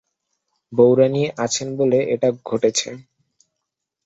[0.73, 2.89] বউরানী আছেন বলে এটা ঘটেছে।